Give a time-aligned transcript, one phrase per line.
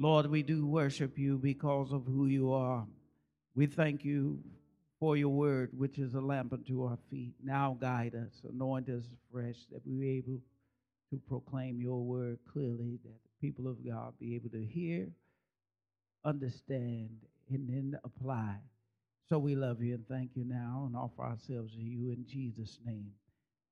[0.00, 2.86] Lord, we do worship you because of who you are.
[3.54, 4.42] We thank you
[4.98, 7.34] for your word, which is a lamp unto our feet.
[7.44, 10.40] Now guide us, anoint us fresh, that we be able
[11.10, 15.06] to proclaim your word clearly, that the people of God be able to hear,
[16.24, 17.10] understand,
[17.50, 18.56] and then apply.
[19.28, 22.78] So we love you and thank you now and offer ourselves to you in Jesus'
[22.86, 23.12] name.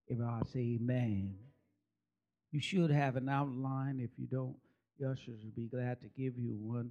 [0.08, 1.36] If I say amen.
[2.52, 3.98] You should have an outline.
[3.98, 4.56] If you don't,
[4.98, 6.90] the ushers will be glad to give you one.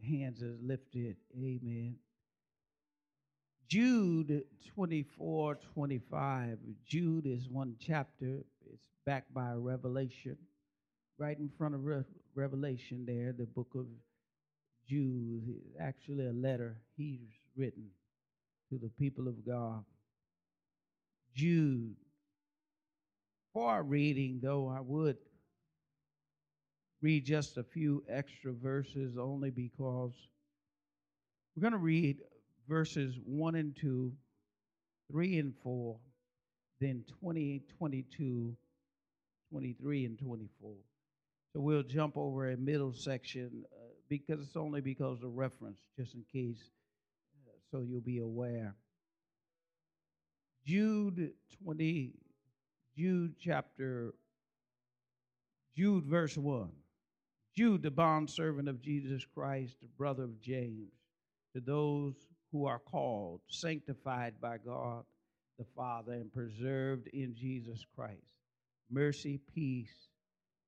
[0.00, 1.16] The hands are lifted.
[1.36, 1.96] Amen.
[3.68, 4.44] Jude
[4.74, 6.58] 24 25.
[6.86, 8.40] Jude is one chapter.
[8.72, 10.36] It's backed by Revelation.
[11.18, 12.04] Right in front of Re-
[12.34, 13.86] Revelation, there, the book of
[14.88, 15.42] Jude.
[15.48, 17.20] is Actually, a letter he's
[17.56, 17.88] written
[18.70, 19.84] to the people of God.
[21.34, 21.96] Jude.
[23.52, 25.16] For reading, though, I would
[27.00, 30.12] read just a few extra verses only because
[31.54, 32.18] we're going to read
[32.68, 34.12] verses 1 and 2,
[35.10, 35.96] 3 and 4,
[36.80, 38.56] then 20, 22,
[39.50, 40.74] 23, and 24.
[41.52, 46.14] So we'll jump over a middle section uh, because it's only because of reference, just
[46.14, 46.60] in case,
[47.46, 48.74] uh, so you'll be aware.
[50.66, 51.32] Jude
[51.64, 52.12] 20,
[52.96, 54.14] Jude chapter,
[55.74, 56.68] Jude verse 1.
[57.58, 60.92] Jude, the bondservant of Jesus Christ, the brother of James,
[61.52, 62.14] to those
[62.52, 65.02] who are called, sanctified by God
[65.58, 68.22] the Father, and preserved in Jesus Christ.
[68.88, 70.06] Mercy, peace,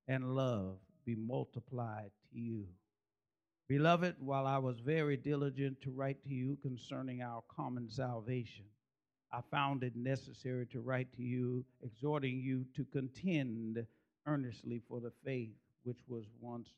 [0.08, 2.66] and love be multiplied to you.
[3.68, 8.64] Beloved, while I was very diligent to write to you concerning our common salvation,
[9.32, 13.86] I found it necessary to write to you, exhorting you to contend
[14.26, 16.68] earnestly for the faith which was once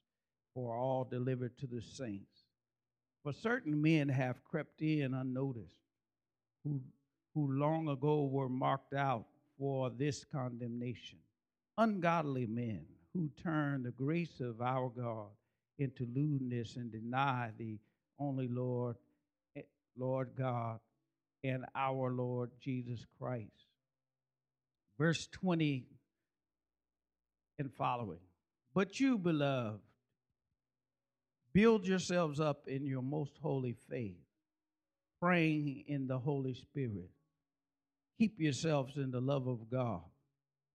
[0.55, 2.45] for all delivered to the saints.
[3.23, 5.79] For certain men have crept in unnoticed,
[6.65, 6.81] who,
[7.35, 9.27] who long ago were marked out
[9.59, 11.19] for this condemnation.
[11.79, 15.29] Ungodly men who turn the grace of our God
[15.79, 17.79] into lewdness and deny the
[18.19, 18.97] only Lord,
[19.57, 19.63] eh,
[19.97, 20.81] Lord God
[21.45, 23.67] and our Lord Jesus Christ.
[24.99, 25.85] Verse 20
[27.59, 28.19] and following.
[28.75, 29.81] But you, beloved,
[31.53, 34.17] build yourselves up in your most holy faith,
[35.21, 37.11] praying in the Holy Spirit.
[38.19, 40.03] Keep yourselves in the love of God,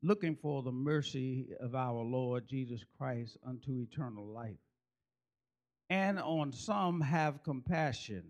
[0.04, 4.60] looking for the mercy of our Lord Jesus Christ unto eternal life.
[5.90, 8.24] And on some have compassion,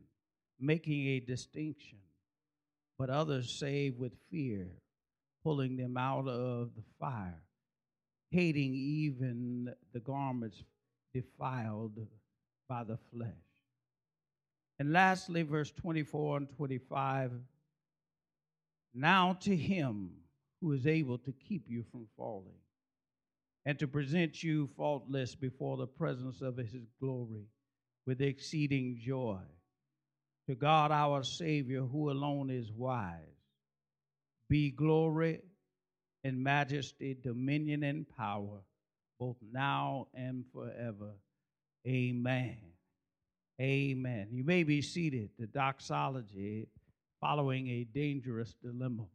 [0.59, 1.99] making a distinction
[2.97, 4.67] but others save with fear,
[5.44, 7.44] pulling them out of the fire,
[8.32, 10.64] hating even the garments
[11.14, 12.06] defiled
[12.68, 13.32] by the flesh.
[14.80, 17.32] And lastly, verse 24 and 25
[18.94, 20.12] Now to him
[20.62, 22.60] who is able to keep you from falling
[23.66, 27.46] and to present you faultless before the presence of his glory
[28.06, 29.40] with exceeding joy
[30.48, 33.20] to God our Savior, who alone is wise,
[34.50, 35.42] be glory
[36.23, 38.61] and majesty, dominion and power,
[39.19, 41.11] both now and forever.
[41.88, 42.57] Amen.
[43.59, 44.28] Amen.
[44.31, 45.29] You may be seated.
[45.39, 46.67] The doxology
[47.19, 49.05] following a dangerous dilemma.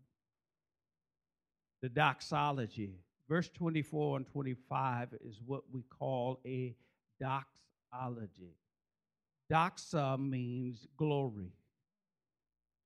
[1.83, 2.99] The doxology,
[3.29, 6.75] verse 24 and 25, is what we call a
[7.21, 8.57] doxology.
[9.53, 11.53] Doxa means glory.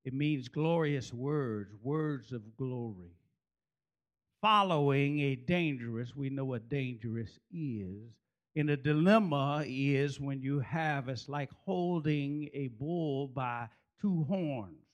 [0.04, 3.12] It means glorious words, words of glory.
[4.48, 8.12] Following a dangerous, we know what dangerous is.
[8.54, 13.66] In a dilemma is when you have, it's like holding a bull by
[14.00, 14.86] two horns.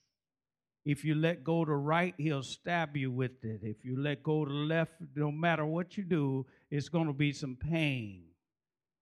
[0.85, 3.59] If you let go to right, he'll stab you with it.
[3.61, 7.31] If you let go to left, no matter what you do, it's going to be
[7.31, 8.23] some pain.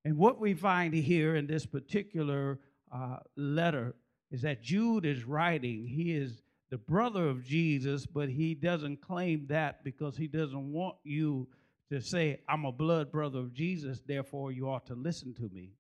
[0.04, 2.60] And what we find here in this particular
[2.94, 3.96] uh, letter
[4.32, 5.88] is that Jude is writing.
[5.88, 10.96] He is the brother of Jesus, but he doesn't claim that because he doesn't want
[11.04, 11.48] you
[11.92, 15.74] to say, I'm a blood brother of Jesus, therefore you ought to listen to me.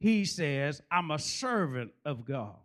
[0.00, 2.56] He says, I'm a servant of God.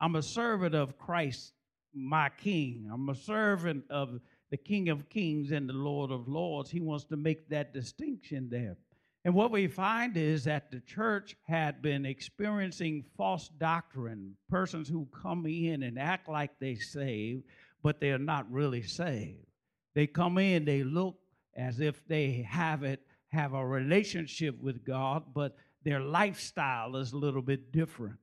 [0.00, 1.52] I'm a servant of Christ,
[1.94, 2.88] my King.
[2.90, 4.18] I'm a servant of
[4.50, 6.70] the King of Kings and the Lord of Lords.
[6.70, 8.76] He wants to make that distinction there.
[9.24, 15.06] And what we find is that the church had been experiencing false doctrine, persons who
[15.22, 17.44] come in and act like they saved,
[17.82, 19.46] but they're not really saved.
[19.94, 21.16] They come in, they look
[21.54, 27.16] as if they have it, have a relationship with God, but their lifestyle is a
[27.16, 28.18] little bit different.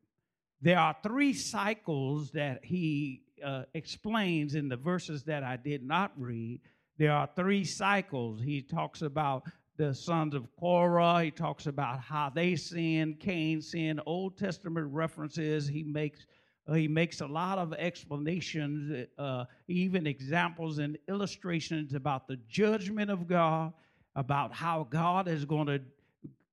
[0.61, 6.11] There are three cycles that he uh, explains in the verses that I did not
[6.17, 6.59] read.
[6.97, 8.41] There are three cycles.
[8.41, 9.43] He talks about
[9.79, 11.23] the sons of Korah.
[11.23, 14.01] He talks about how they sinned, Cain sinned.
[14.05, 15.67] Old Testament references.
[15.67, 16.27] He makes
[16.67, 23.09] uh, he makes a lot of explanations, uh, even examples and illustrations about the judgment
[23.09, 23.73] of God,
[24.15, 25.81] about how God is going to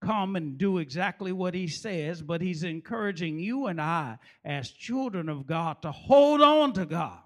[0.00, 5.28] come and do exactly what he says, but he's encouraging you and I, as children
[5.28, 7.18] of God, to hold on to God.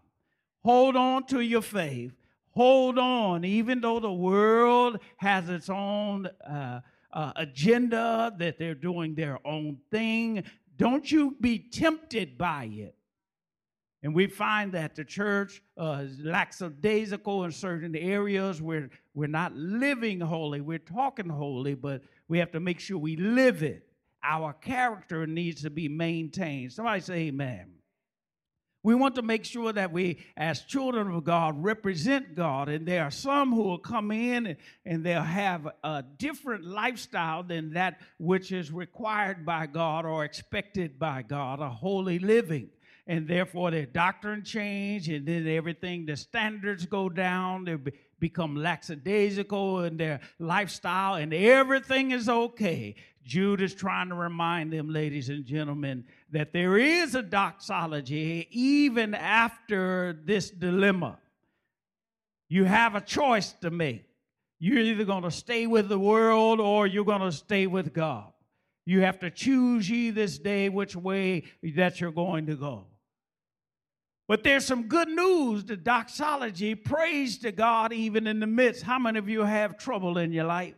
[0.64, 2.12] Hold on to your faith.
[2.52, 6.80] Hold on, even though the world has its own uh,
[7.12, 10.44] uh, agenda, that they're doing their own thing.
[10.76, 12.94] Don't you be tempted by it.
[14.02, 19.54] And we find that the church uh, is lackadaisical in certain areas where we're not
[19.54, 20.62] living holy.
[20.62, 23.86] We're talking holy, but we have to make sure we live it.
[24.24, 26.72] Our character needs to be maintained.
[26.72, 27.72] Somebody say amen.
[28.82, 32.68] We want to make sure that we, as children of God, represent God.
[32.68, 34.56] And there are some who will come in
[34.86, 40.98] and they'll have a different lifestyle than that which is required by God or expected
[40.98, 42.70] by God, a holy living
[43.06, 47.76] and therefore their doctrine change, and then everything, the standards go down, they
[48.20, 52.94] become lackadaisical in their lifestyle, and everything is okay.
[53.24, 59.14] Jude is trying to remind them, ladies and gentlemen, that there is a doxology even
[59.14, 61.18] after this dilemma.
[62.48, 64.04] You have a choice to make.
[64.58, 68.32] You're either going to stay with the world or you're going to stay with God.
[68.84, 71.44] You have to choose ye this day which way
[71.76, 72.86] that you're going to go.
[74.26, 75.64] But there's some good news.
[75.64, 78.82] The doxology, praise to God even in the midst.
[78.82, 80.74] How many of you have trouble in your life?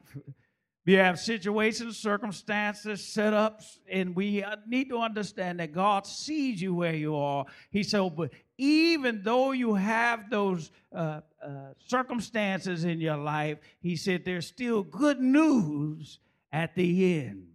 [0.84, 6.75] You have situations, circumstances, setups, and we uh, need to understand that God sees you
[6.75, 7.46] where you are.
[7.70, 13.94] He said, but even though you have those uh, uh, circumstances in your life, He
[13.94, 16.19] said, there's still good news
[16.52, 17.46] at the end.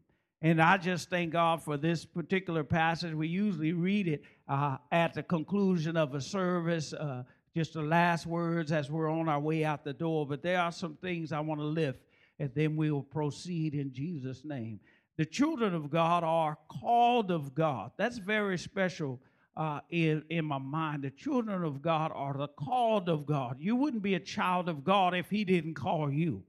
[0.41, 3.13] And I just thank God for this particular passage.
[3.13, 7.23] We usually read it uh, at the conclusion of a service, uh,
[7.55, 10.27] just the last words as we're on our way out the door.
[10.27, 11.99] But there are some things I want to lift,
[12.39, 14.79] and then we will proceed in Jesus' name.
[15.17, 17.91] The children of God are called of God.
[17.97, 19.19] That's very special
[19.55, 21.03] uh, in, in my mind.
[21.03, 23.57] The children of God are the called of God.
[23.59, 26.43] You wouldn't be a child of God if He didn't call you.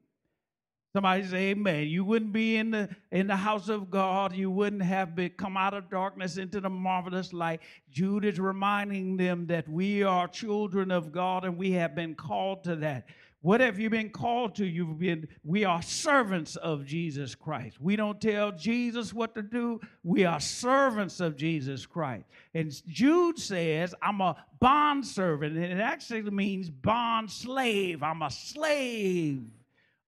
[0.95, 1.89] Somebody say amen.
[1.89, 4.35] You wouldn't be in the in the house of God.
[4.35, 7.61] You wouldn't have been, come out of darkness into the marvelous light.
[7.91, 12.65] Jude is reminding them that we are children of God and we have been called
[12.65, 13.07] to that.
[13.49, 14.67] What have you been called to?
[14.67, 17.81] You've been, we are servants of Jesus Christ.
[17.81, 19.81] We don't tell Jesus what to do.
[20.03, 22.27] We are servants of Jesus Christ.
[22.53, 25.57] And Jude says, I'm a bond servant.
[25.57, 28.03] And it actually means bond slave.
[28.03, 29.45] I'm a slave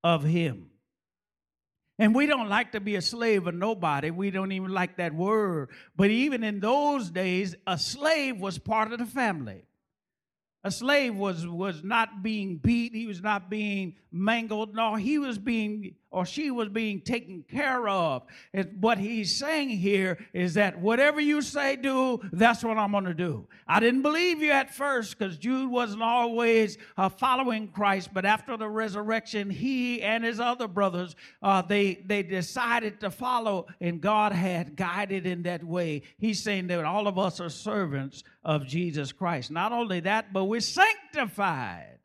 [0.04, 0.66] of him.
[1.98, 4.10] And we don't like to be a slave of nobody.
[4.10, 5.70] We don't even like that word.
[5.96, 9.64] But even in those days, a slave was part of the family.
[10.62, 15.38] A slave was, was not being beat, he was not being mangled, no, he was
[15.38, 18.22] being or she was being taken care of.
[18.52, 23.04] And what he's saying here is that whatever you say do, that's what I'm going
[23.04, 23.46] to do.
[23.66, 28.56] I didn't believe you at first because Jude wasn't always uh, following Christ, but after
[28.56, 34.32] the resurrection, he and his other brothers uh, they they decided to follow, and God
[34.32, 36.02] had guided in that way.
[36.18, 39.50] He's saying that all of us are servants of Jesus Christ.
[39.50, 41.99] Not only that, but we're sanctified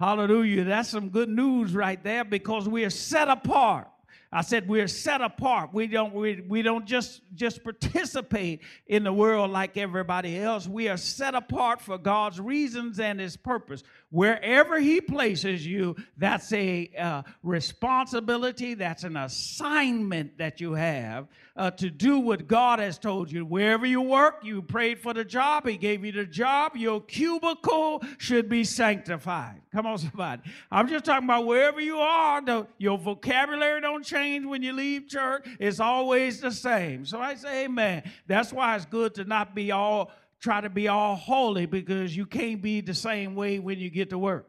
[0.00, 0.64] Hallelujah.
[0.64, 3.89] That's some good news right there because we are set apart.
[4.32, 5.70] I said we're set apart.
[5.72, 10.68] We don't we, we don't just just participate in the world like everybody else.
[10.68, 13.82] We are set apart for God's reasons and his purpose.
[14.10, 21.70] Wherever he places you, that's a uh, responsibility, that's an assignment that you have uh,
[21.72, 23.44] to do what God has told you.
[23.44, 26.76] Wherever you work, you prayed for the job, He gave you the job.
[26.76, 29.60] Your cubicle should be sanctified.
[29.72, 30.42] Come on, somebody.
[30.70, 35.08] I'm just talking about wherever you are, the, your vocabulary don't change when you leave
[35.08, 35.46] church.
[35.58, 37.04] It's always the same.
[37.04, 38.02] So I say, Amen.
[38.26, 42.26] That's why it's good to not be all try to be all holy because you
[42.26, 44.46] can't be the same way when you get to work.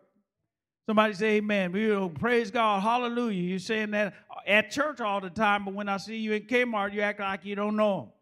[0.88, 1.74] Somebody say amen.
[1.76, 2.82] You know, praise God.
[2.82, 3.42] Hallelujah.
[3.42, 4.16] You're saying that
[4.48, 7.46] at church all the time, but when I see you in Kmart, you act like
[7.46, 8.14] you don't know.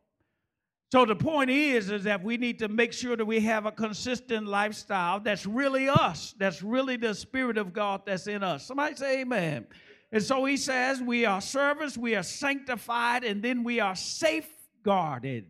[0.92, 3.72] So the point is, is that we need to make sure that we have a
[3.72, 8.66] consistent lifestyle that's really us, that's really the Spirit of God that's in us.
[8.66, 9.68] Somebody say amen.
[10.12, 15.46] And so he says, we are servants, we are sanctified, and then we are safeguarded.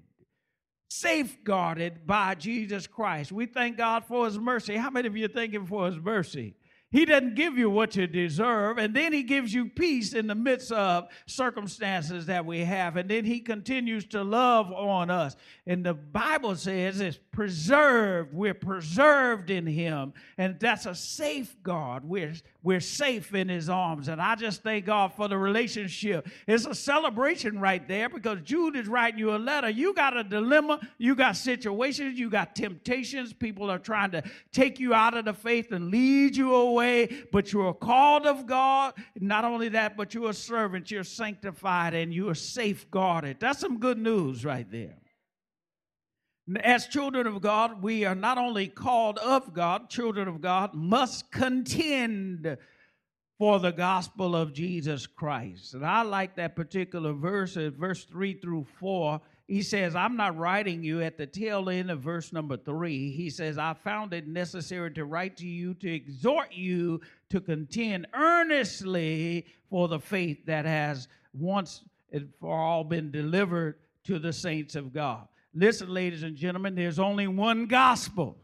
[0.89, 3.31] Safeguarded by Jesus Christ.
[3.31, 4.75] We thank God for his mercy.
[4.75, 6.55] How many of you thank him for his mercy?
[6.91, 10.33] He doesn't give you what you deserve, and then He gives you peace in the
[10.33, 15.35] midst of circumstances that we have, and then He continues to love on us.
[15.67, 18.33] And the Bible says it's preserved.
[18.33, 22.05] We're preserved in Him, and that's a safeguard.
[22.05, 26.27] We're we're safe in His arms, and I just thank God for the relationship.
[26.47, 29.69] It's a celebration right there because Jude is writing you a letter.
[29.69, 33.33] You got a dilemma, you got situations, you got temptations.
[33.33, 37.53] People are trying to take you out of the faith and lead you away but
[37.53, 38.93] you are called of God.
[39.19, 43.39] Not only that, but you're a servant, you're sanctified, and you are safeguarded.
[43.39, 44.95] That's some good news right there.
[46.63, 51.31] As children of God, we are not only called of God, children of God must
[51.31, 52.57] contend
[53.37, 55.73] for the gospel of Jesus Christ.
[55.73, 60.37] And I like that particular verse, uh, verse 3 through 4 he says, I'm not
[60.37, 63.11] writing you at the tail end of verse number three.
[63.11, 67.01] He says, I found it necessary to write to you to exhort you
[67.31, 74.19] to contend earnestly for the faith that has once and for all been delivered to
[74.19, 75.27] the saints of God.
[75.53, 78.37] Listen, ladies and gentlemen, there's only one gospel.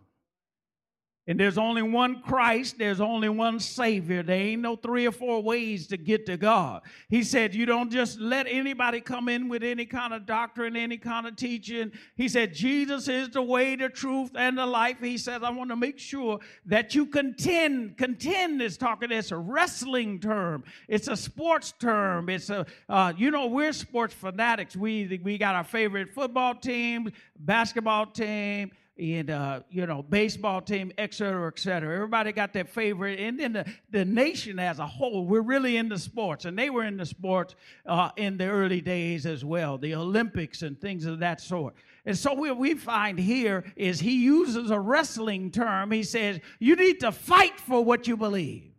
[1.28, 4.22] And there's only one Christ, there's only one Savior.
[4.22, 6.84] There ain't no three or four ways to get to God.
[7.10, 10.98] He said, You don't just let anybody come in with any kind of doctrine, any
[10.98, 11.92] kind of teaching.
[12.16, 15.00] He said, Jesus is the way, the truth, and the life.
[15.02, 17.98] He says, I want to make sure that you contend.
[17.98, 22.30] Contend is talking, it's a wrestling term, it's a sports term.
[22.30, 24.76] It's a, uh, you know, we're sports fanatics.
[24.76, 30.92] We, we got our favorite football team, basketball team and uh, you know baseball team,
[30.98, 31.94] et cetera, et cetera.
[31.96, 35.98] Everybody got their favorite, and then the, the nation as a whole, we're really into
[35.98, 40.62] sports, and they were into sports uh, in the early days as well, the Olympics
[40.62, 41.76] and things of that sort.
[42.06, 45.92] And so what we find here is he uses a wrestling term.
[45.92, 48.75] He says, "You need to fight for what you believe."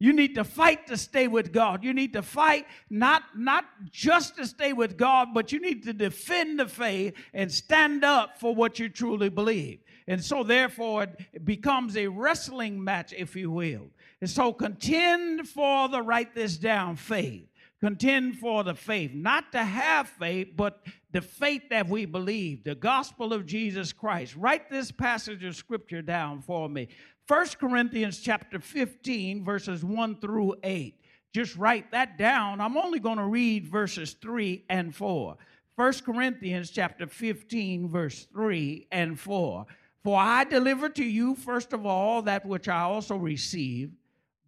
[0.00, 1.82] You need to fight to stay with God.
[1.82, 5.92] You need to fight not, not just to stay with God, but you need to
[5.92, 9.80] defend the faith and stand up for what you truly believe.
[10.06, 13.90] And so, therefore, it becomes a wrestling match, if you will.
[14.20, 17.46] And so, contend for the write this down faith.
[17.80, 22.74] Contend for the faith, not to have faith, but the faith that we believe, the
[22.74, 24.34] gospel of Jesus Christ.
[24.34, 26.88] Write this passage of scripture down for me.
[27.28, 30.94] 1 Corinthians chapter 15, verses 1 through 8.
[31.34, 32.58] Just write that down.
[32.58, 35.36] I'm only going to read verses 3 and 4.
[35.76, 39.66] 1 Corinthians chapter 15, verse 3 and 4.
[40.04, 43.92] For I delivered to you, first of all, that which I also received,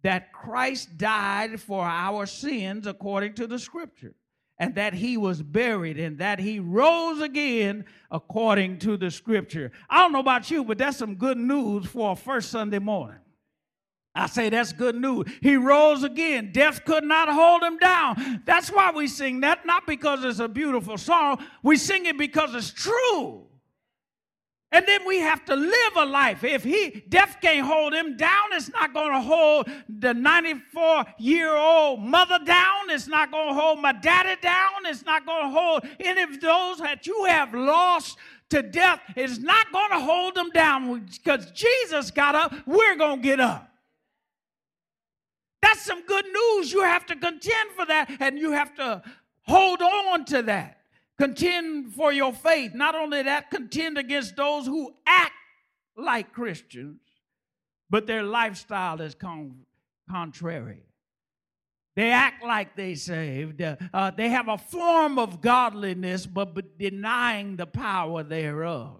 [0.01, 4.15] that Christ died for our sins according to the scripture
[4.61, 9.71] and that he was buried and that he rose again according to the scripture.
[9.89, 13.17] I don't know about you, but that's some good news for a first Sunday morning.
[14.13, 15.25] I say that's good news.
[15.41, 16.51] He rose again.
[16.53, 18.43] Death could not hold him down.
[18.45, 21.43] That's why we sing that, not because it's a beautiful song.
[21.63, 23.47] We sing it because it's true.
[24.73, 26.45] And then we have to live a life.
[26.45, 31.53] If he death can't hold him down, it's not going to hold the 94 year
[31.53, 32.89] old mother down.
[32.89, 34.85] It's not going to hold my daddy down.
[34.85, 38.17] It's not going to hold any of those that you have lost
[38.51, 39.01] to death.
[39.17, 42.53] It's not going to hold them down because Jesus got up.
[42.65, 43.67] We're going to get up.
[45.61, 46.71] That's some good news.
[46.71, 49.01] You have to contend for that and you have to
[49.43, 50.80] hold on to that.
[51.21, 52.73] Contend for your faith.
[52.73, 55.35] Not only that, contend against those who act
[55.95, 56.99] like Christians,
[57.91, 59.61] but their lifestyle is con-
[60.09, 60.81] contrary.
[61.95, 63.61] They act like they saved.
[63.61, 68.99] Uh, they have a form of godliness, but, but denying the power thereof.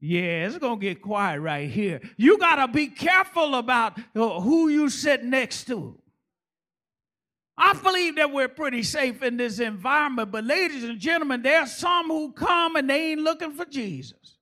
[0.00, 2.00] Yeah, it's going to get quiet right here.
[2.16, 5.96] You got to be careful about uh, who you sit next to.
[7.58, 11.66] I believe that we're pretty safe in this environment, but ladies and gentlemen, there are
[11.66, 14.36] some who come and they ain't looking for Jesus.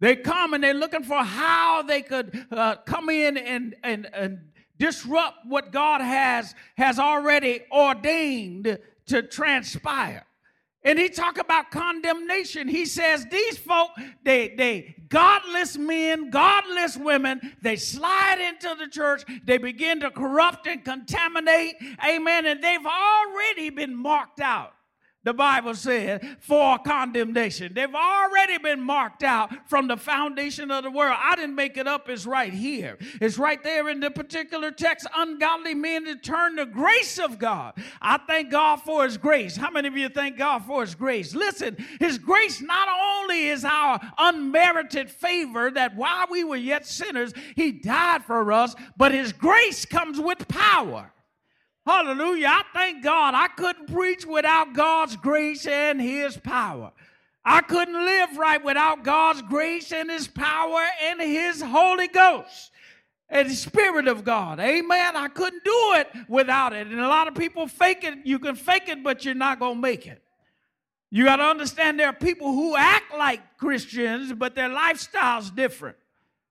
[0.00, 4.40] They come and they're looking for how they could uh, come in and, and, and
[4.78, 10.24] disrupt what God has, has already ordained to transpire.
[10.82, 12.66] And he talk about condemnation.
[12.66, 13.90] He says these folk,
[14.24, 20.66] they, they godless men, godless women, they slide into the church, they begin to corrupt
[20.66, 21.74] and contaminate,
[22.06, 24.72] amen, and they've already been marked out.
[25.22, 27.74] The Bible said, for condemnation.
[27.74, 31.16] They've already been marked out from the foundation of the world.
[31.18, 32.96] I didn't make it up, it's right here.
[33.20, 35.06] It's right there in the particular text.
[35.14, 37.74] Ungodly men to turn the grace of God.
[38.00, 39.56] I thank God for His grace.
[39.56, 41.34] How many of you thank God for His grace?
[41.34, 47.34] Listen, His grace not only is our unmerited favor that while we were yet sinners,
[47.56, 51.12] He died for us, but His grace comes with power.
[51.86, 52.48] Hallelujah.
[52.48, 56.92] I thank God I couldn't preach without God's grace and His power.
[57.44, 62.70] I couldn't live right without God's grace and His power and His Holy Ghost
[63.30, 64.60] and the Spirit of God.
[64.60, 65.16] Amen.
[65.16, 66.86] I couldn't do it without it.
[66.86, 68.18] And a lot of people fake it.
[68.24, 70.22] You can fake it, but you're not going to make it.
[71.10, 75.96] You got to understand there are people who act like Christians, but their lifestyle's different.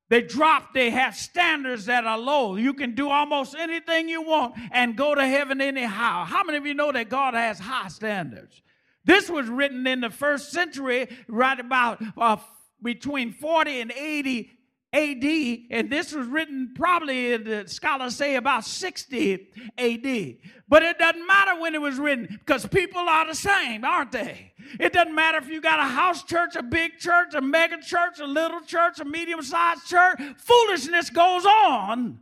[0.10, 2.56] They drop, they have standards that are low.
[2.56, 6.25] You can do almost anything you want and go to heaven anyhow.
[6.25, 8.62] How many of you know that God has high standards?
[9.06, 12.38] This was written in the first century, right about uh,
[12.82, 14.51] between 40 and 80
[14.92, 19.48] AD, and this was written probably, the scholars say, about 60
[19.78, 20.38] AD.
[20.68, 24.49] But it doesn't matter when it was written because people are the same, aren't they?
[24.80, 28.20] It doesn't matter if you got a house church, a big church, a mega church,
[28.20, 30.20] a little church, a medium sized church.
[30.38, 32.20] Foolishness goes on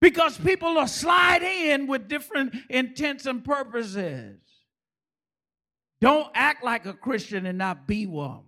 [0.00, 4.38] because people are slide in with different intents and purposes.
[6.00, 8.42] Don't act like a Christian and not be one.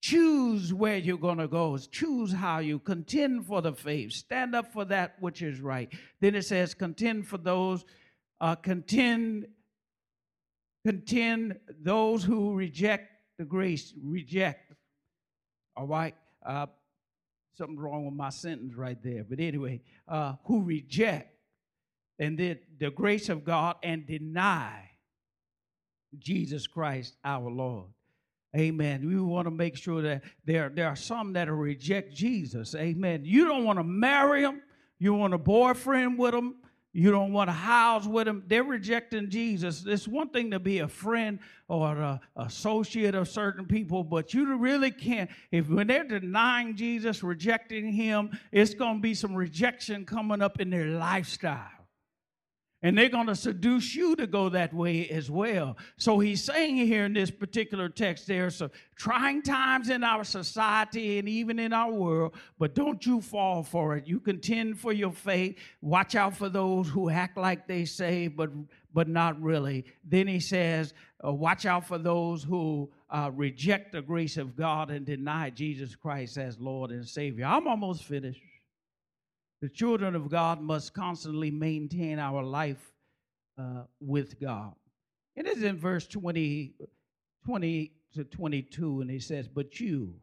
[0.00, 1.76] Choose where you're going to go.
[1.76, 4.12] Choose how you contend for the faith.
[4.12, 5.92] Stand up for that which is right.
[6.20, 7.84] Then it says, contend for those,
[8.40, 9.48] uh, contend,
[10.88, 13.92] contend those who reject the grace.
[14.02, 14.72] Reject.
[15.76, 16.14] All right.
[16.44, 16.64] Uh,
[17.58, 19.22] something wrong with my sentence right there.
[19.28, 21.34] But anyway, uh, who reject
[22.18, 24.88] and the, the grace of God and deny
[26.18, 27.88] Jesus Christ our Lord.
[28.56, 29.06] Amen.
[29.06, 32.74] We want to make sure that there, there are some that reject Jesus.
[32.74, 33.26] Amen.
[33.26, 34.62] You don't want to marry them.
[34.98, 36.56] You want a boyfriend with them.
[36.92, 38.42] You don't want to house with them.
[38.46, 39.84] They're rejecting Jesus.
[39.86, 44.56] It's one thing to be a friend or an associate of certain people, but you
[44.56, 45.30] really can't.
[45.52, 50.60] If when they're denying Jesus, rejecting Him, it's going to be some rejection coming up
[50.60, 51.77] in their lifestyle.
[52.80, 55.76] And they're going to seduce you to go that way as well.
[55.96, 61.18] So he's saying here in this particular text, there's some trying times in our society
[61.18, 64.06] and even in our world, but don't you fall for it.
[64.06, 65.58] You contend for your faith.
[65.80, 68.50] Watch out for those who act like they say, but
[68.94, 69.84] but not really.
[70.04, 74.90] Then he says, uh, watch out for those who uh, reject the grace of God
[74.90, 77.44] and deny Jesus Christ as Lord and Savior.
[77.44, 78.40] I'm almost finished.
[79.60, 82.92] The children of God must constantly maintain our life
[83.58, 84.74] uh, with God.
[85.34, 86.74] It is in verse 20,
[87.44, 90.14] 20 to 22, and he says, But you,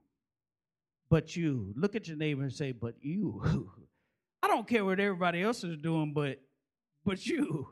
[1.10, 1.74] but you.
[1.76, 3.44] Look at your neighbor and say, But you.
[4.44, 6.40] I don't care what everybody else is doing, but
[7.04, 7.68] but you.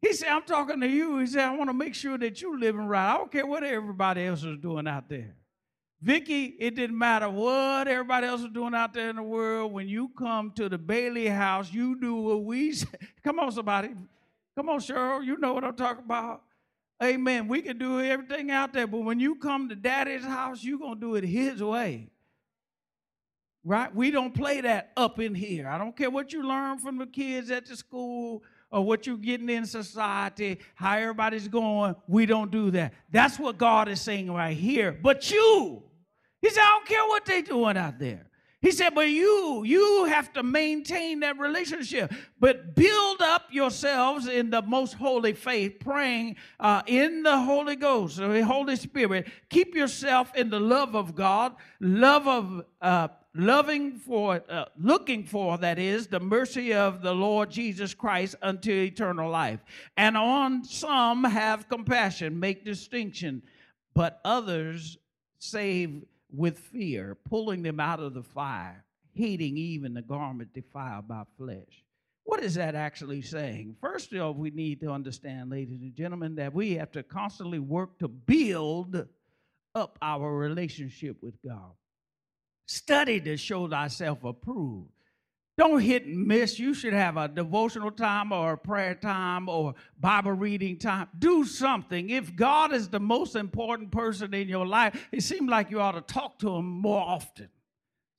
[0.00, 1.18] He said, I'm talking to you.
[1.18, 3.14] He said, I want to make sure that you're living right.
[3.14, 5.36] I don't care what everybody else is doing out there.
[6.02, 9.72] Vicky, it didn't matter what everybody else was doing out there in the world.
[9.72, 12.88] When you come to the Bailey house, you do what we say.
[13.22, 13.90] Come on, somebody.
[14.56, 15.24] Come on, Cheryl.
[15.24, 16.42] You know what I'm talking about.
[17.00, 17.46] Amen.
[17.46, 20.94] We can do everything out there, but when you come to daddy's house, you're going
[20.94, 22.08] to do it his way.
[23.64, 23.94] Right?
[23.94, 25.68] We don't play that up in here.
[25.68, 29.16] I don't care what you learn from the kids at the school or what you're
[29.16, 31.94] getting in society, how everybody's going.
[32.08, 32.92] We don't do that.
[33.10, 34.98] That's what God is saying right here.
[35.00, 35.82] But you,
[36.42, 38.26] he said, I don't care what they're doing out there.
[38.60, 44.50] He said, but you, you have to maintain that relationship, but build up yourselves in
[44.50, 49.28] the most holy faith, praying uh, in the Holy Ghost, the Holy Spirit.
[49.48, 55.58] Keep yourself in the love of God, love of, uh, loving for, uh, looking for,
[55.58, 59.58] that is, the mercy of the Lord Jesus Christ unto eternal life.
[59.96, 63.42] And on some have compassion, make distinction,
[63.92, 64.98] but others
[65.40, 71.22] save with fear, pulling them out of the fire, hating even the garment defiled by
[71.36, 71.84] flesh.
[72.24, 73.76] What is that actually saying?
[73.80, 77.58] First of all, we need to understand, ladies and gentlemen, that we have to constantly
[77.58, 79.06] work to build
[79.74, 81.72] up our relationship with God.
[82.66, 84.88] Study to show thyself approved.
[85.58, 86.58] Don't hit and miss.
[86.58, 91.08] You should have a devotional time or a prayer time or Bible reading time.
[91.18, 92.08] Do something.
[92.08, 95.92] If God is the most important person in your life, it seems like you ought
[95.92, 97.48] to talk to him more often.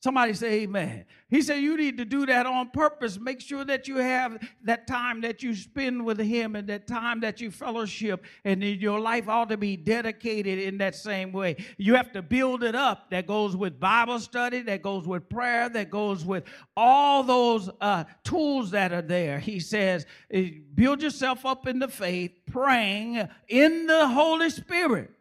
[0.04, 1.06] Somebody say amen.
[1.30, 3.18] He said you need to do that on purpose.
[3.18, 7.22] Make sure that you have that time that you spend with him and that time
[7.22, 11.56] that you fellowship and your life ought to be dedicated in that same way.
[11.78, 13.12] You have to build it up.
[13.12, 16.44] That goes with Bible study, that goes with prayer, that goes with
[16.76, 19.40] all those uh, tools that are there.
[19.40, 25.12] He says, eh, build yourself up in the faith, praying in the Holy Spirit.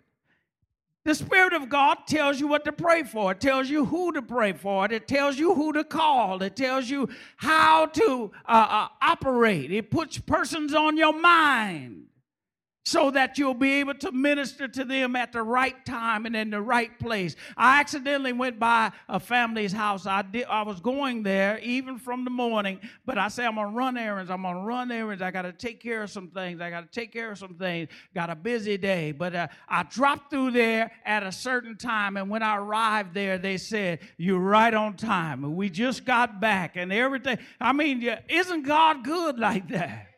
[1.05, 3.33] The Spirit of God tells you what to pray for.
[3.33, 4.91] It tells you who to pray for.
[4.91, 6.41] It tells you who to call.
[6.43, 9.73] It tells you how to uh, uh, operate.
[9.73, 12.07] It puts persons on your mind
[12.85, 16.51] so that you'll be able to minister to them at the right time and in
[16.51, 17.37] the right place.
[17.57, 20.07] I accidentally went by a family's house.
[20.07, 23.67] I did I was going there even from the morning, but I said I'm to
[23.67, 24.31] run errands.
[24.31, 25.23] I'm to run errands.
[25.23, 26.61] I got to take care of some things.
[26.61, 27.89] I got to take care of some things.
[28.15, 32.29] Got a busy day, but uh, I dropped through there at a certain time and
[32.29, 35.55] when I arrived there they said, "You're right on time.
[35.55, 40.12] We just got back and everything." I mean, isn't God good like that?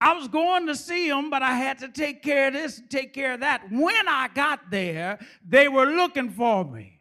[0.00, 2.90] I was going to see them, but I had to take care of this and
[2.90, 3.62] take care of that.
[3.70, 7.00] When I got there, they were looking for me.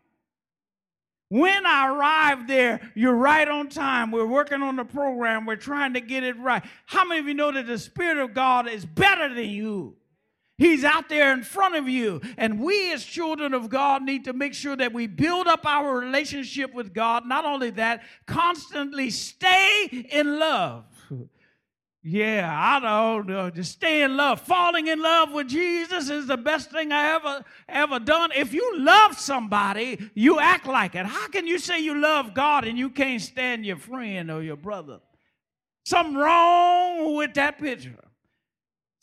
[1.29, 4.11] When I arrived there, you're right on time.
[4.11, 5.45] We're working on the program.
[5.45, 6.63] We're trying to get it right.
[6.85, 9.97] How many of you know that the Spirit of God is better than you?
[10.57, 12.21] He's out there in front of you.
[12.37, 15.99] And we, as children of God, need to make sure that we build up our
[15.99, 17.25] relationship with God.
[17.25, 20.85] Not only that, constantly stay in love.
[22.07, 23.49] Yeah, I don't know.
[23.49, 24.39] Just stay in love.
[24.39, 28.29] Falling in love with Jesus is the best thing I ever ever done.
[28.35, 31.07] If you love somebody, you act like it.
[31.07, 34.55] How can you say you love God and you can't stand your friend or your
[34.55, 34.99] brother?
[35.83, 37.97] Something wrong with that picture.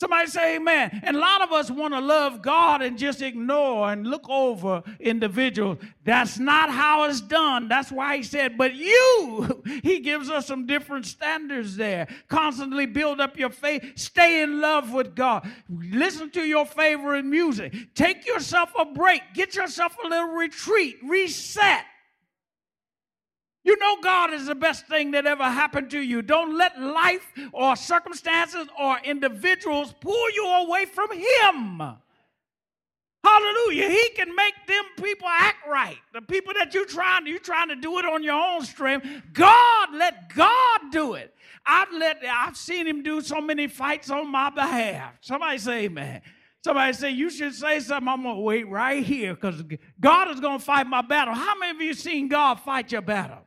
[0.03, 0.99] Somebody say amen.
[1.01, 4.83] And a lot of us want to love God and just ignore and look over
[4.99, 5.77] individuals.
[6.03, 7.69] That's not how it's done.
[7.69, 12.09] That's why he said, but you, he gives us some different standards there.
[12.27, 13.93] Constantly build up your faith.
[13.95, 15.49] Stay in love with God.
[15.69, 17.73] Listen to your favorite music.
[17.95, 19.21] Take yourself a break.
[19.33, 20.97] Get yourself a little retreat.
[21.01, 21.85] Reset.
[23.63, 26.21] You know God is the best thing that ever happened to you.
[26.21, 31.81] Don't let life or circumstances or individuals pull you away from Him.
[33.23, 33.89] Hallelujah.
[33.89, 35.97] He can make them people act right.
[36.13, 39.07] The people that you're trying, you're trying to do it on your own strength.
[39.31, 41.33] God, let God do it.
[41.65, 45.13] I've let I've seen him do so many fights on my behalf.
[45.21, 46.21] Somebody say amen.
[46.65, 48.07] Somebody say, you should say something.
[48.07, 49.61] I'm to wait right here because
[49.99, 51.33] God is going to fight my battle.
[51.33, 53.39] How many of you seen God fight your battle?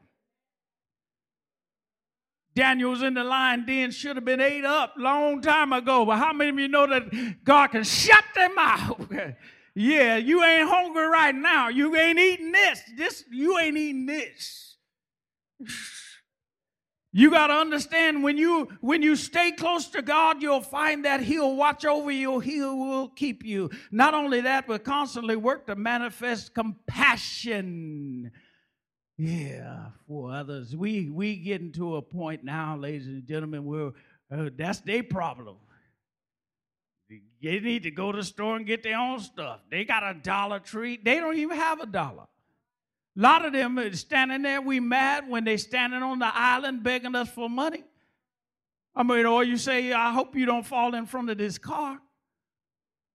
[2.57, 6.07] Daniel was in the lion den, should have been ate up long time ago.
[6.07, 9.13] But how many of you know that God can shut them out?
[9.75, 11.69] yeah, you ain't hungry right now.
[11.69, 12.81] You ain't eating this.
[12.97, 14.77] This you ain't eating this.
[17.13, 21.21] You got to understand when you when you stay close to God, you'll find that
[21.21, 22.41] He'll watch over you.
[22.41, 23.71] He will keep you.
[23.91, 28.33] Not only that, but constantly work to manifest compassion
[29.19, 30.77] yeah, for others.
[30.77, 33.93] We we getting to a point now, ladies and gentlemen, where
[34.31, 35.57] uh, that's their problem.
[37.09, 39.61] They need to go to the store and get their own stuff.
[39.71, 40.99] They got a Dollar Tree.
[41.01, 42.25] They don't even have a dollar.
[43.17, 44.61] A lot of them are standing there.
[44.61, 47.85] We mad when they standing on the island begging us for money.
[48.95, 52.01] I mean, or you say, "I hope you don't fall in front of this car."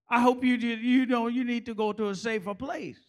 [0.09, 2.99] I hope you you know you need to go to a safer place.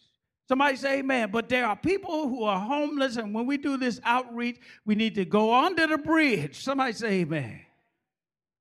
[0.47, 1.29] Somebody say amen.
[1.31, 5.15] But there are people who are homeless, and when we do this outreach, we need
[5.15, 6.63] to go under the bridge.
[6.63, 7.61] Somebody say amen.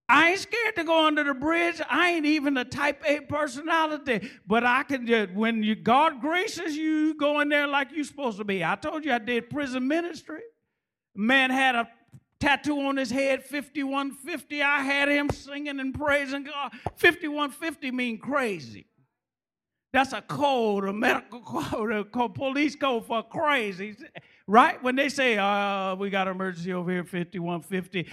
[0.08, 1.80] I ain't scared to go under the bridge.
[1.88, 6.76] I ain't even a type A personality, but I can just, when you, God graces
[6.76, 8.62] you, you go in there like you're supposed to be.
[8.62, 10.42] I told you I did prison ministry.
[11.14, 11.88] Man had a
[12.40, 14.62] tattoo on his head, 5150.
[14.62, 16.72] I had him singing and praising God.
[16.96, 18.86] 5150 mean crazy.
[19.92, 23.94] That's a code, a medical code, a police code for crazy.
[24.46, 24.82] Right?
[24.82, 28.08] When they say, uh, we got an emergency over here, 5150,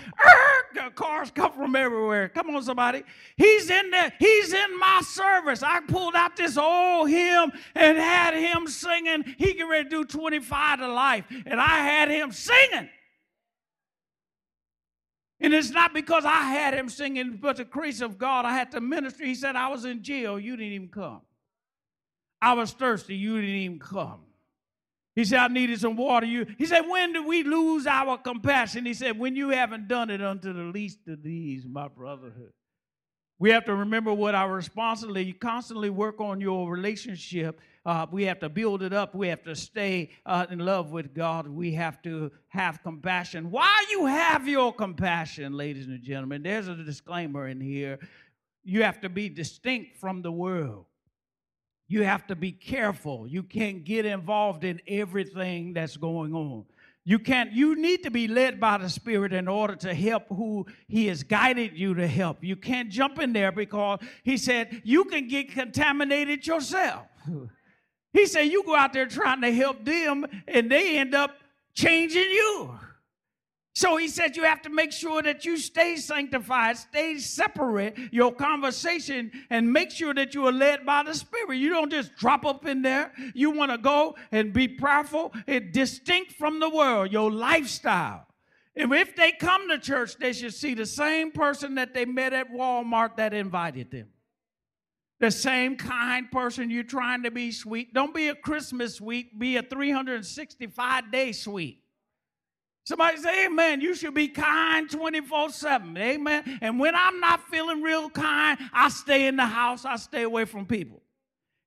[0.96, 2.30] cars come from everywhere.
[2.30, 3.04] Come on, somebody.
[3.38, 4.12] He's in there.
[4.20, 5.64] He's in my service.
[5.64, 9.24] I pulled out this old hymn and had him singing.
[9.38, 11.26] He get ready to do 25 to life.
[11.46, 12.90] And I had him singing.
[15.42, 18.72] And it's not because I had him singing, but the grace of God, I had
[18.72, 19.24] to minister.
[19.24, 20.38] He said, I was in jail.
[20.38, 21.22] You didn't even come.
[22.42, 23.16] I was thirsty.
[23.16, 24.22] You didn't even come.
[25.16, 26.26] He said, I needed some water.
[26.26, 28.86] You, he said, When do we lose our compassion?
[28.86, 32.54] He said, When you haven't done it unto the least of these, my brotherhood.
[33.40, 35.26] We have to remember what our responsibility.
[35.26, 37.62] You constantly work on your relationship.
[37.86, 39.16] Uh, we have to build it up.
[39.16, 41.48] We have to stay uh, in love with God.
[41.48, 43.50] We have to have compassion.
[43.50, 48.00] While you have your compassion, ladies and gentlemen, there's a disclaimer in here.
[48.64, 50.86] You have to be distinct from the world.
[51.90, 53.28] You have to be careful.
[53.28, 56.66] You can't get involved in everything that's going on.
[57.04, 60.68] You can't, you need to be led by the Spirit in order to help who
[60.88, 62.44] He has guided you to help.
[62.44, 67.08] You can't jump in there because He said you can get contaminated yourself.
[68.12, 71.38] He said you go out there trying to help them and they end up
[71.76, 72.80] changing you.
[73.76, 78.34] So he said you have to make sure that you stay sanctified, stay separate your
[78.34, 81.58] conversation, and make sure that you are led by the Spirit.
[81.58, 83.14] You don't just drop up in there.
[83.34, 88.26] You want to go and be prayerful and distinct from the world, your lifestyle.
[88.76, 92.34] And if they come to church, they should see the same person that they met
[92.34, 94.08] at Walmart that invited them.
[95.20, 97.94] The same kind person you're trying to be sweet.
[97.94, 101.84] Don't be a Christmas sweet, be a 365 day sweet.
[102.90, 103.82] Somebody say, Amen.
[103.82, 105.96] You should be kind 24 7.
[105.96, 106.58] Amen.
[106.60, 110.46] And when I'm not feeling real kind, I stay in the house, I stay away
[110.46, 111.04] from people.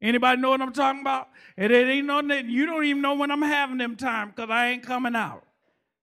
[0.02, 1.28] Anybody know what I'm talking about?
[1.56, 4.82] It ain't no, you don't even know when I'm having them time because I ain't
[4.82, 5.44] coming out.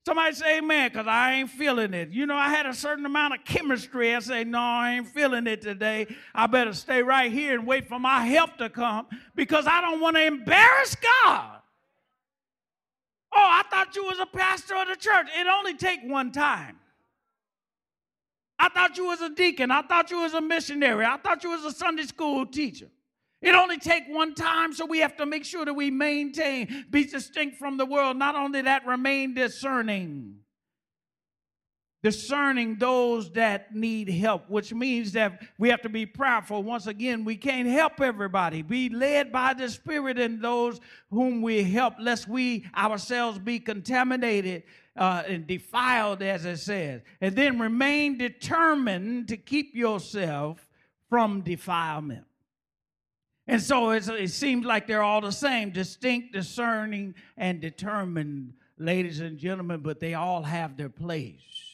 [0.05, 2.11] Somebody say amen, because I ain't feeling it.
[2.11, 4.15] You know, I had a certain amount of chemistry.
[4.15, 6.07] I say, no, I ain't feeling it today.
[6.33, 9.99] I better stay right here and wait for my help to come because I don't
[9.99, 11.58] want to embarrass God.
[13.41, 15.27] Oh, I thought you was a pastor of the church.
[15.33, 16.75] It only take one time.
[18.59, 19.71] I thought you was a deacon.
[19.71, 21.05] I thought you was a missionary.
[21.05, 22.89] I thought you was a Sunday school teacher.
[23.41, 27.05] It only take one time, so we have to make sure that we maintain, be
[27.05, 28.17] distinct from the world.
[28.17, 30.39] Not only that, remain discerning
[32.01, 36.63] discerning those that need help, which means that we have to be prayerful.
[36.63, 38.61] Once again, we can't help everybody.
[38.61, 44.63] Be led by the Spirit in those whom we help, lest we ourselves be contaminated
[44.95, 47.01] uh, and defiled, as it says.
[47.19, 50.65] And then remain determined to keep yourself
[51.09, 52.25] from defilement.
[53.45, 59.39] And so it seems like they're all the same distinct, discerning, and determined, ladies and
[59.39, 61.68] gentlemen, but they all have their place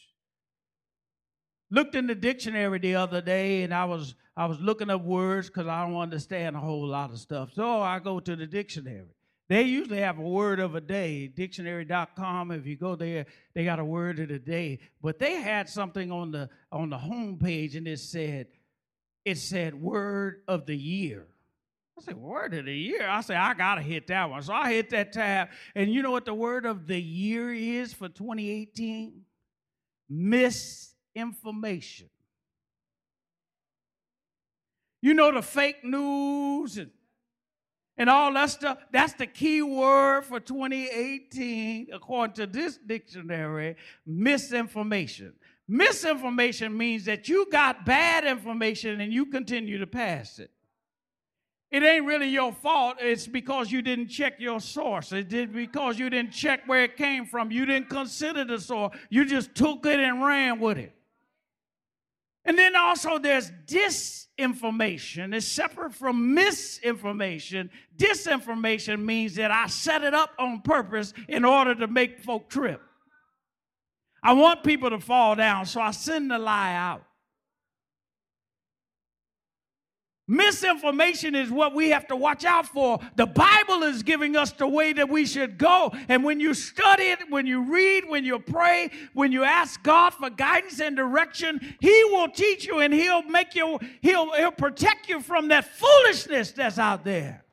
[1.71, 5.47] looked in the dictionary the other day and I was I was looking up words
[5.47, 7.53] because I don't understand a whole lot of stuff.
[7.53, 9.05] So I go to the dictionary.
[9.47, 12.51] They usually have a word of a day, dictionary.com.
[12.51, 14.79] If you go there, they got a word of the day.
[15.01, 18.47] But they had something on the on the home page and it said,
[19.23, 21.27] it said word of the year.
[21.97, 23.07] I said, word of the year.
[23.07, 24.41] I said, I gotta hit that one.
[24.41, 25.49] So I hit that tab.
[25.75, 29.21] And you know what the word of the year is for 2018?
[30.09, 32.09] Miss information.
[35.01, 36.91] You know, the fake news and,
[37.97, 43.75] and all that stuff, that's the key word for 2018, according to this dictionary
[44.05, 45.33] misinformation.
[45.67, 50.51] Misinformation means that you got bad information and you continue to pass it.
[51.71, 52.97] It ain't really your fault.
[52.99, 55.11] It's because you didn't check your source.
[55.11, 57.51] It did because you didn't check where it came from.
[57.51, 58.95] You didn't consider the source.
[59.09, 60.93] You just took it and ran with it.
[62.45, 65.33] And then also there's disinformation.
[65.33, 67.71] It's separate from misinformation.
[67.97, 72.81] Disinformation means that I set it up on purpose in order to make folk trip.
[74.23, 77.03] I want people to fall down, so I send the lie out.
[80.27, 82.99] Misinformation is what we have to watch out for.
[83.15, 85.93] The Bible is giving us the way that we should go.
[86.09, 90.15] And when you study it, when you read, when you pray, when you ask God
[90.15, 95.09] for guidance and direction, He will teach you and He'll make you, He'll, he'll protect
[95.09, 97.45] you from that foolishness that's out there.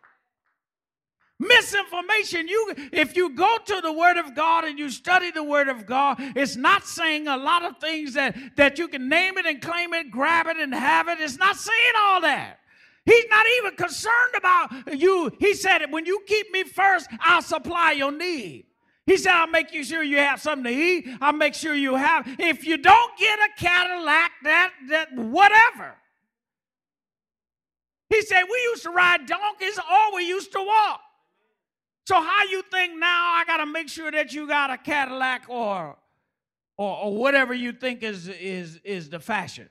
[1.39, 5.69] Misinformation, you if you go to the Word of God and you study the Word
[5.69, 9.45] of God, it's not saying a lot of things that, that you can name it
[9.45, 11.21] and claim it, grab it and have it.
[11.21, 12.61] It's not saying all that.
[13.05, 15.31] He's not even concerned about you.
[15.41, 18.67] He said, When you keep me first, I'll supply your need.
[19.07, 21.09] He said, I'll make you sure you have something to eat.
[21.21, 22.25] I'll make sure you have.
[22.39, 25.97] If you don't get a Cadillac, that, that, whatever.
[28.09, 31.01] He said, We used to ride donkeys or we used to walk.
[32.07, 35.45] So how you think now I got to make sure that you got a Cadillac
[35.49, 35.97] or,
[36.77, 39.69] or, or whatever you think is, is, is the fashion?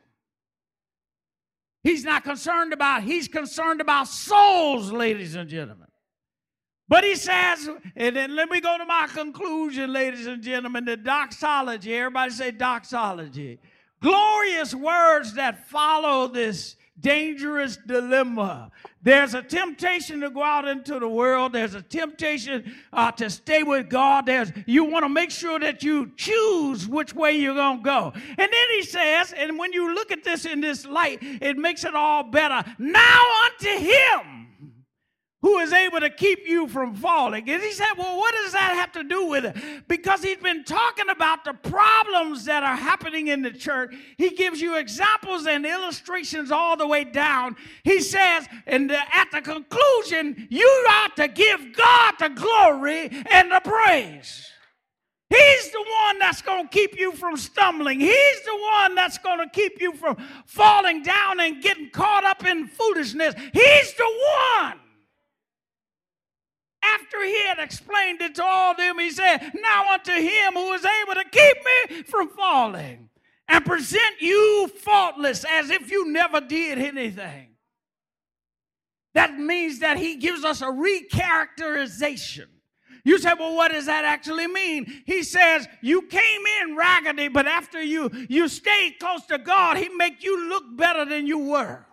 [1.83, 5.87] He's not concerned about, he's concerned about souls, ladies and gentlemen.
[6.87, 10.97] But he says, and then let me go to my conclusion, ladies and gentlemen, the
[10.97, 11.95] doxology.
[11.95, 13.59] Everybody say doxology.
[14.01, 18.71] glorious words that follow this dangerous dilemma.
[19.01, 21.53] There's a temptation to go out into the world.
[21.53, 24.25] There's a temptation uh, to stay with God.
[24.27, 28.13] There's you want to make sure that you choose which way you're going to go.
[28.15, 31.83] And then he says, and when you look at this in this light, it makes
[31.83, 32.63] it all better.
[32.77, 34.40] Now unto him
[35.41, 37.49] who is able to keep you from falling.
[37.49, 39.87] And he said, Well, what does that have to do with it?
[39.87, 43.95] Because he's been talking about the problems that are happening in the church.
[44.17, 47.55] He gives you examples and illustrations all the way down.
[47.83, 53.61] He says, and at the conclusion, you ought to give God the glory and the
[53.63, 54.47] praise.
[55.29, 58.01] He's the one that's going to keep you from stumbling.
[58.01, 62.45] He's the one that's going to keep you from falling down and getting caught up
[62.45, 63.33] in foolishness.
[63.53, 64.79] He's the one
[66.83, 70.85] after he had explained it to all them, he said, Now unto him who is
[70.85, 71.57] able to keep
[71.89, 73.09] me from falling
[73.47, 77.49] and present you faultless as if you never did anything.
[79.13, 82.47] That means that he gives us a recharacterization.
[83.03, 85.03] You say, well, what does that actually mean?
[85.05, 89.89] He says, you came in raggedy, but after you you stayed close to God, he
[89.89, 91.85] make you look better than you were.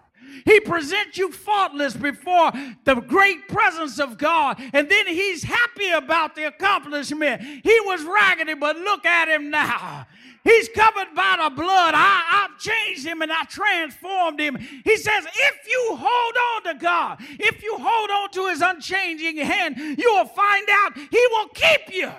[0.45, 2.53] He presents you faultless before
[2.85, 4.61] the great presence of God.
[4.73, 7.43] And then he's happy about the accomplishment.
[7.43, 10.07] He was raggedy, but look at him now.
[10.45, 11.95] He's covered by the blood.
[11.95, 14.57] I, I've changed him and I transformed him.
[14.57, 19.37] He says, if you hold on to God, if you hold on to his unchanging
[19.39, 22.11] hand, you will find out he will keep you.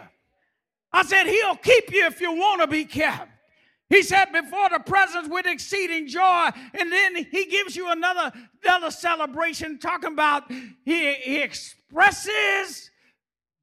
[0.91, 3.29] I said, he'll keep you if you want to be kept.
[3.89, 6.49] He said, before the presence with exceeding joy.
[6.79, 8.31] And then he gives you another,
[8.63, 10.51] another celebration talking about
[10.85, 12.91] he, he expresses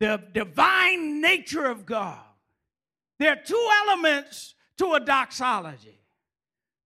[0.00, 2.18] the divine nature of God.
[3.20, 6.00] There are two elements to a doxology.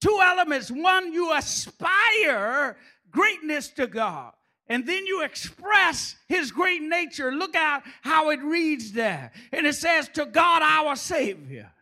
[0.02, 0.70] Two elements.
[0.70, 2.76] One, you aspire
[3.10, 4.32] greatness to God.
[4.68, 7.32] And then you express his great nature.
[7.32, 9.32] Look at how it reads there.
[9.50, 11.72] And it says, To God our Savior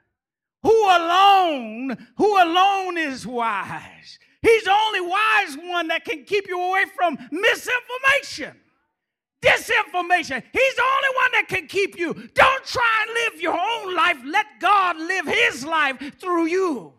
[0.62, 4.18] who alone, who alone is wise.
[4.42, 8.56] He's the only wise one that can keep you away from misinformation,
[9.42, 10.42] disinformation.
[10.52, 12.14] He's the only one that can keep you.
[12.14, 14.18] Don't try and live your own life.
[14.24, 16.92] Let God live his life through you.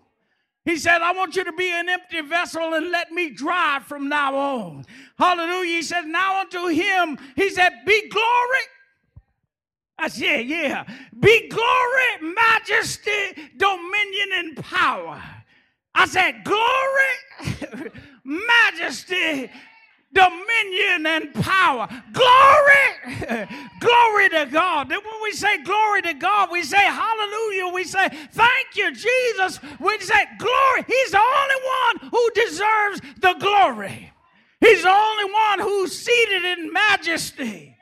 [0.66, 4.10] He said, I want you to be an empty vessel and let me drive from
[4.10, 4.86] now on.
[5.18, 5.78] Hallelujah.
[5.78, 8.62] He said, Now unto him, he said, Be glory
[10.00, 10.86] I said, yeah.
[11.20, 15.22] Be glory, majesty, dominion, and power.
[15.94, 17.92] I said, glory,
[18.24, 19.52] majesty,
[20.14, 21.90] dominion, and power.
[22.14, 23.48] Glory,
[23.82, 24.90] glory to God.
[24.90, 27.68] When we say glory to God, we say hallelujah.
[27.74, 29.60] We say, thank you, Jesus.
[29.82, 30.86] We say, glory.
[30.88, 31.56] He's the only
[32.00, 34.14] one who deserves the glory.
[34.62, 37.76] He's the only one who's seated in majesty.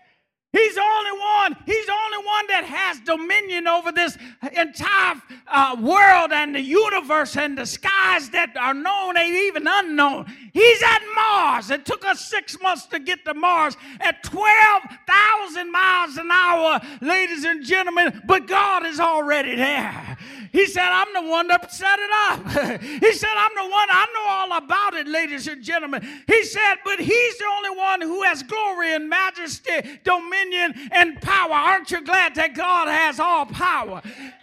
[0.53, 1.55] He's the only one.
[1.65, 4.17] He's the only one that has dominion over this
[4.55, 10.25] entire uh, world and the universe and the skies that are known and even unknown.
[10.53, 11.69] He's at Mars.
[11.69, 17.43] It took us six months to get to Mars at 12,000 miles an hour, ladies
[17.43, 20.17] and gentlemen, but God is already there.
[20.51, 22.81] He said, I'm the one that set it up.
[22.81, 26.01] he said, I'm the one, I know all about it, ladies and gentlemen.
[26.25, 31.53] He said, but he's the only one who has glory and majesty, dominion, and power.
[31.53, 34.01] Aren't you glad that God has all power?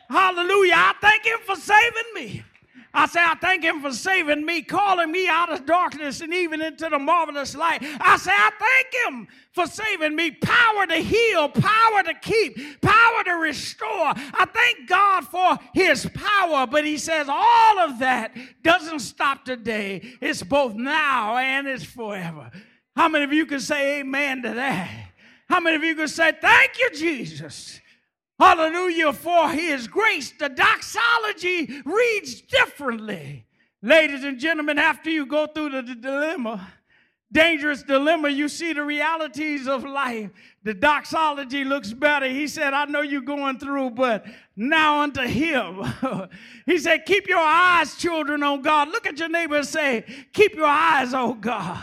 [0.09, 0.75] Hallelujah.
[0.77, 2.45] I thank him for saving me.
[2.97, 6.63] I say, I thank him for saving me, calling me out of darkness and even
[6.63, 7.83] into the marvelous light.
[8.01, 10.31] I say, I thank him for saving me.
[10.31, 13.89] Power to heal, power to keep, power to restore.
[13.89, 20.01] I thank God for his power, but he says all of that doesn't stop today.
[20.21, 22.53] It's both now and it's forever.
[22.95, 25.14] How many of you can say amen to that?
[25.49, 27.81] How many of you can say, Thank you, Jesus?
[28.39, 30.33] Hallelujah for his grace.
[30.39, 33.47] The doxology reads differently.
[33.81, 36.73] Ladies and gentlemen, after you go through the, the dilemma,
[37.31, 40.31] dangerous dilemma, you see the realities of life.
[40.63, 42.27] The doxology looks better.
[42.27, 44.25] He said, I know you're going through, but
[44.57, 45.85] now unto him.
[46.67, 48.89] he said, Keep your eyes, children, on God.
[48.89, 51.79] Look at your neighbor and say, Keep your eyes on God.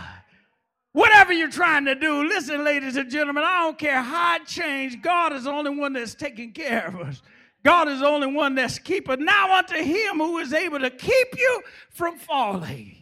[0.93, 5.01] Whatever you're trying to do, listen, ladies and gentlemen, I don't care how it changed.
[5.01, 7.21] God is the only one that's taking care of us.
[7.63, 9.23] God is the only one that's keeping.
[9.23, 11.61] Now unto him who is able to keep you
[11.91, 12.97] from falling,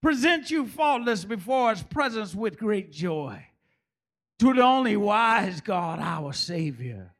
[0.00, 3.44] present you faultless before his presence with great joy.
[4.40, 7.14] To the only wise God, our Savior.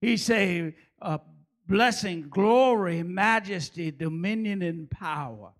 [0.00, 1.18] He said, uh,
[1.66, 5.52] blessing, glory, majesty, dominion, and power.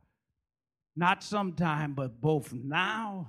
[0.97, 3.29] Not sometime, but both now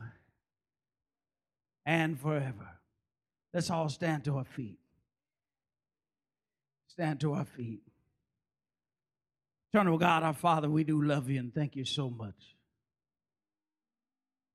[1.86, 2.70] and forever.
[3.54, 4.80] Let's all stand to our feet.
[6.88, 7.82] Stand to our feet.
[9.74, 12.56] Eternal God, our Father, we do love you and thank you so much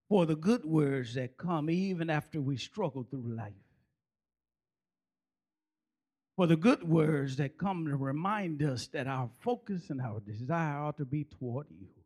[0.09, 3.53] for the good words that come even after we struggle through life.
[6.37, 10.79] For the good words that come to remind us that our focus and our desire
[10.79, 12.00] ought to be toward you.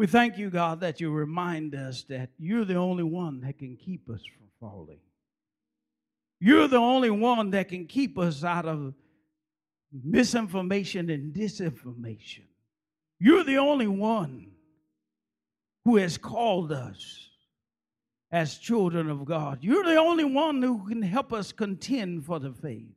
[0.00, 3.76] We thank you, God, that you remind us that you're the only one that can
[3.76, 5.00] keep us from falling.
[6.40, 8.94] You're the only one that can keep us out of
[9.92, 12.46] misinformation and disinformation.
[13.18, 14.52] You're the only one
[15.84, 17.28] who has called us
[18.32, 19.58] as children of God.
[19.60, 22.96] You're the only one who can help us contend for the faith.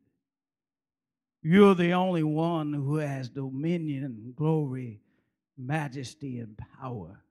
[1.41, 5.01] You're the only one who has dominion, and glory,
[5.57, 7.23] majesty, and power.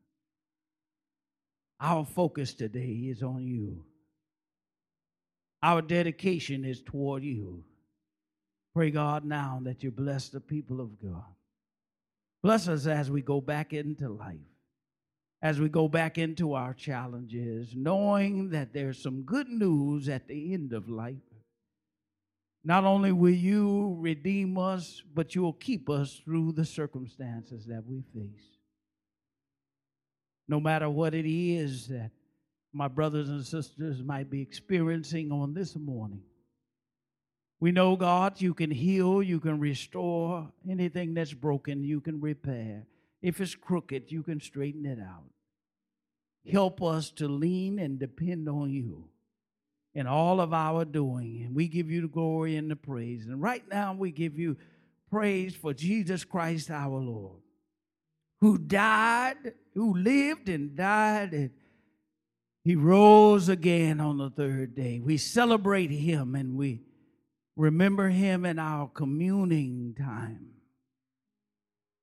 [1.80, 3.84] Our focus today is on you.
[5.62, 7.64] Our dedication is toward you.
[8.74, 11.24] Pray, God, now that you bless the people of God.
[12.42, 14.36] Bless us as we go back into life,
[15.42, 20.52] as we go back into our challenges, knowing that there's some good news at the
[20.52, 21.16] end of life.
[22.64, 28.02] Not only will you redeem us, but you'll keep us through the circumstances that we
[28.14, 28.58] face.
[30.46, 32.10] No matter what it is that
[32.72, 36.22] my brothers and sisters might be experiencing on this morning.
[37.60, 42.86] We know, God, you can heal, you can restore anything that's broken, you can repair.
[43.20, 45.30] If it's crooked, you can straighten it out.
[46.50, 49.11] Help us to lean and depend on you
[49.94, 51.42] in all of our doing.
[51.44, 53.26] And we give you the glory and the praise.
[53.26, 54.56] And right now, we give you
[55.10, 57.40] praise for Jesus Christ our Lord,
[58.40, 61.50] who died, who lived and died and
[62.64, 65.00] he rose again on the third day.
[65.00, 66.82] We celebrate him and we
[67.56, 70.50] remember him in our communing time.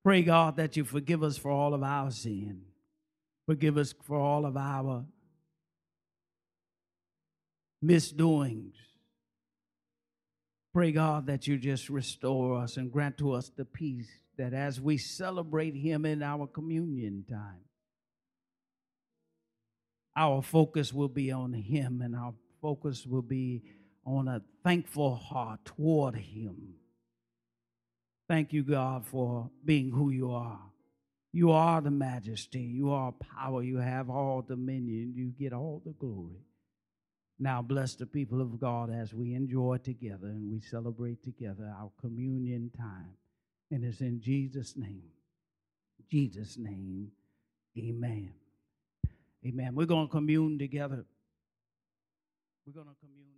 [0.03, 2.63] Pray, God, that you forgive us for all of our sin.
[3.45, 5.05] Forgive us for all of our
[7.81, 8.75] misdoings.
[10.73, 14.79] Pray, God, that you just restore us and grant to us the peace that as
[14.79, 17.63] we celebrate him in our communion time,
[20.19, 23.63] our focus will be on Him and our focus will be
[24.05, 26.73] on a thankful heart toward Him.
[28.27, 30.59] Thank you, God, for being who you are.
[31.31, 35.93] You are the majesty, you are power, you have all dominion, you get all the
[35.93, 36.43] glory.
[37.39, 41.89] Now, bless the people of God as we enjoy together and we celebrate together our
[42.01, 43.13] communion time.
[43.71, 45.03] And it's in Jesus' name.
[46.09, 47.11] Jesus' name,
[47.77, 48.33] amen.
[49.45, 49.75] Amen.
[49.75, 51.05] We're going to commune together.
[52.65, 53.28] We're going to commune